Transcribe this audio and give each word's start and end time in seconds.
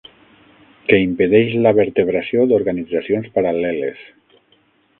Que 0.87 0.97
impedeix 1.01 1.51
la 1.67 1.73
vertebració 1.81 2.47
d'organitzacions 2.53 3.29
paral·leles. 3.39 4.05